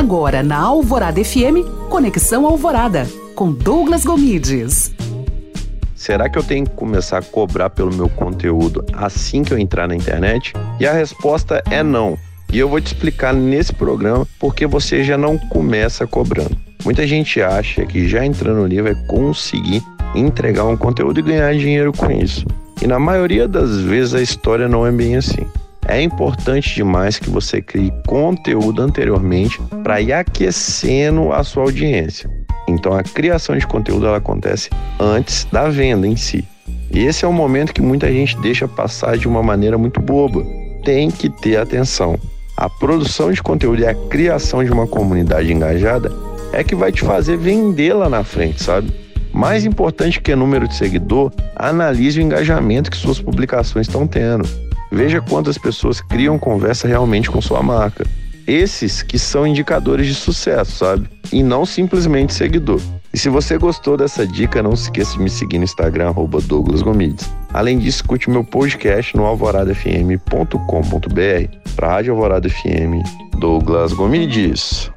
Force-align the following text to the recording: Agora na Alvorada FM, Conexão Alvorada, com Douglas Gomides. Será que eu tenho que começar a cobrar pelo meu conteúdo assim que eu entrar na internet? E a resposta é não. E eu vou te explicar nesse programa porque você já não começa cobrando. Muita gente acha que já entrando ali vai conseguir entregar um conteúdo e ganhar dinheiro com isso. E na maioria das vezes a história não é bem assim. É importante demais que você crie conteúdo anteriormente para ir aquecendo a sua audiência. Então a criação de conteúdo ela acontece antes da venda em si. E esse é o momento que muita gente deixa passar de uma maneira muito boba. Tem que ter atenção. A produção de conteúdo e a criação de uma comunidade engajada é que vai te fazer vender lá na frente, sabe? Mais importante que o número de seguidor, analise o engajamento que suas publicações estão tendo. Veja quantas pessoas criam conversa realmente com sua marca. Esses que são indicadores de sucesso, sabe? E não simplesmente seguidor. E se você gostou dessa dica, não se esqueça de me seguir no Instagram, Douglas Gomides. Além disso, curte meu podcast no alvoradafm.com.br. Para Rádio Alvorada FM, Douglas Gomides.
Agora 0.00 0.42
na 0.42 0.56
Alvorada 0.56 1.22
FM, 1.22 1.90
Conexão 1.90 2.46
Alvorada, 2.46 3.06
com 3.34 3.52
Douglas 3.52 4.02
Gomides. 4.02 4.94
Será 5.94 6.26
que 6.26 6.38
eu 6.38 6.42
tenho 6.42 6.64
que 6.64 6.74
começar 6.74 7.18
a 7.18 7.22
cobrar 7.22 7.68
pelo 7.68 7.94
meu 7.94 8.08
conteúdo 8.08 8.82
assim 8.94 9.42
que 9.42 9.52
eu 9.52 9.58
entrar 9.58 9.86
na 9.86 9.94
internet? 9.94 10.54
E 10.80 10.86
a 10.86 10.94
resposta 10.94 11.62
é 11.70 11.82
não. 11.82 12.16
E 12.50 12.58
eu 12.58 12.66
vou 12.66 12.80
te 12.80 12.86
explicar 12.86 13.34
nesse 13.34 13.74
programa 13.74 14.26
porque 14.38 14.66
você 14.66 15.04
já 15.04 15.18
não 15.18 15.36
começa 15.36 16.06
cobrando. 16.06 16.56
Muita 16.82 17.06
gente 17.06 17.42
acha 17.42 17.84
que 17.84 18.08
já 18.08 18.24
entrando 18.24 18.64
ali 18.64 18.80
vai 18.80 18.94
conseguir 19.06 19.82
entregar 20.14 20.64
um 20.64 20.78
conteúdo 20.78 21.20
e 21.20 21.22
ganhar 21.22 21.52
dinheiro 21.52 21.92
com 21.92 22.10
isso. 22.10 22.46
E 22.80 22.86
na 22.86 22.98
maioria 22.98 23.46
das 23.46 23.78
vezes 23.78 24.14
a 24.14 24.22
história 24.22 24.66
não 24.66 24.86
é 24.86 24.90
bem 24.90 25.16
assim. 25.16 25.46
É 25.90 26.00
importante 26.00 26.72
demais 26.72 27.18
que 27.18 27.28
você 27.28 27.60
crie 27.60 27.92
conteúdo 28.06 28.80
anteriormente 28.80 29.60
para 29.82 30.00
ir 30.00 30.12
aquecendo 30.12 31.32
a 31.32 31.42
sua 31.42 31.64
audiência. 31.64 32.30
Então 32.68 32.92
a 32.92 33.02
criação 33.02 33.58
de 33.58 33.66
conteúdo 33.66 34.06
ela 34.06 34.18
acontece 34.18 34.70
antes 35.00 35.48
da 35.50 35.68
venda 35.68 36.06
em 36.06 36.14
si. 36.14 36.46
E 36.92 37.00
esse 37.00 37.24
é 37.24 37.28
o 37.28 37.32
momento 37.32 37.74
que 37.74 37.82
muita 37.82 38.06
gente 38.06 38.38
deixa 38.38 38.68
passar 38.68 39.18
de 39.18 39.26
uma 39.26 39.42
maneira 39.42 39.76
muito 39.76 40.00
boba. 40.00 40.46
Tem 40.84 41.10
que 41.10 41.28
ter 41.28 41.56
atenção. 41.56 42.16
A 42.56 42.70
produção 42.70 43.32
de 43.32 43.42
conteúdo 43.42 43.82
e 43.82 43.86
a 43.86 43.94
criação 43.94 44.62
de 44.62 44.70
uma 44.70 44.86
comunidade 44.86 45.52
engajada 45.52 46.12
é 46.52 46.62
que 46.62 46.76
vai 46.76 46.92
te 46.92 47.02
fazer 47.02 47.36
vender 47.36 47.94
lá 47.94 48.08
na 48.08 48.22
frente, 48.22 48.62
sabe? 48.62 48.92
Mais 49.32 49.64
importante 49.64 50.20
que 50.20 50.32
o 50.32 50.36
número 50.36 50.68
de 50.68 50.76
seguidor, 50.76 51.32
analise 51.56 52.20
o 52.20 52.22
engajamento 52.22 52.92
que 52.92 52.96
suas 52.96 53.20
publicações 53.20 53.88
estão 53.88 54.06
tendo. 54.06 54.48
Veja 54.90 55.20
quantas 55.20 55.56
pessoas 55.56 56.00
criam 56.00 56.38
conversa 56.38 56.88
realmente 56.88 57.30
com 57.30 57.40
sua 57.40 57.62
marca. 57.62 58.04
Esses 58.46 59.02
que 59.02 59.18
são 59.18 59.46
indicadores 59.46 60.06
de 60.06 60.14
sucesso, 60.14 60.72
sabe? 60.72 61.08
E 61.32 61.42
não 61.42 61.64
simplesmente 61.64 62.34
seguidor. 62.34 62.80
E 63.12 63.18
se 63.18 63.28
você 63.28 63.58
gostou 63.58 63.96
dessa 63.96 64.26
dica, 64.26 64.62
não 64.62 64.74
se 64.74 64.84
esqueça 64.84 65.12
de 65.12 65.20
me 65.20 65.30
seguir 65.30 65.58
no 65.58 65.64
Instagram, 65.64 66.12
Douglas 66.46 66.82
Gomides. 66.82 67.30
Além 67.52 67.78
disso, 67.78 68.04
curte 68.04 68.30
meu 68.30 68.44
podcast 68.44 69.16
no 69.16 69.26
alvoradafm.com.br. 69.26 71.74
Para 71.76 71.88
Rádio 71.88 72.12
Alvorada 72.12 72.48
FM, 72.48 73.02
Douglas 73.38 73.92
Gomides. 73.92 74.90